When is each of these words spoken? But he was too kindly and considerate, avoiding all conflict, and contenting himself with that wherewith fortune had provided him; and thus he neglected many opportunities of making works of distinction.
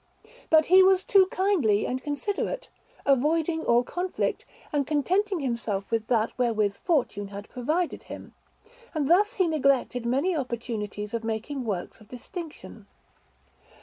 But 0.49 0.65
he 0.65 0.81
was 0.81 1.03
too 1.03 1.27
kindly 1.27 1.85
and 1.85 2.01
considerate, 2.01 2.69
avoiding 3.05 3.63
all 3.63 3.83
conflict, 3.83 4.45
and 4.73 4.87
contenting 4.87 5.41
himself 5.41 5.91
with 5.91 6.07
that 6.07 6.35
wherewith 6.39 6.75
fortune 6.77 7.27
had 7.27 7.47
provided 7.49 8.01
him; 8.01 8.33
and 8.95 9.07
thus 9.07 9.35
he 9.35 9.47
neglected 9.47 10.07
many 10.07 10.35
opportunities 10.35 11.13
of 11.13 11.23
making 11.23 11.65
works 11.65 12.01
of 12.01 12.07
distinction. 12.07 12.87